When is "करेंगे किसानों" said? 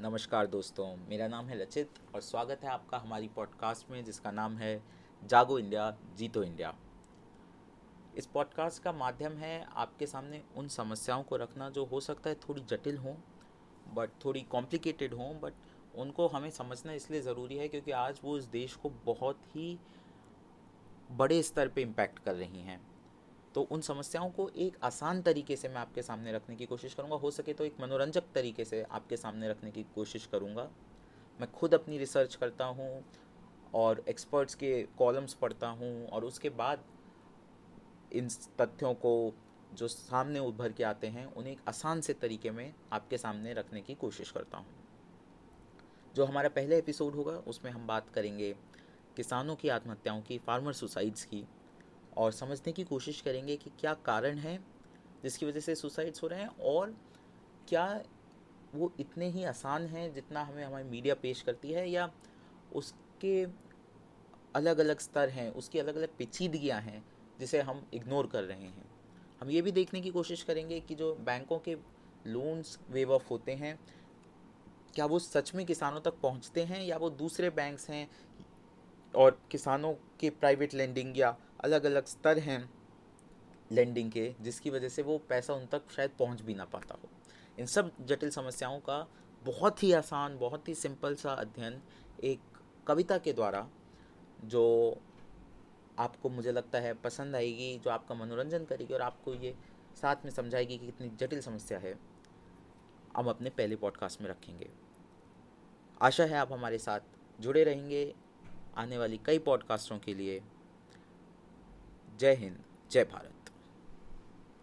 48.10-49.56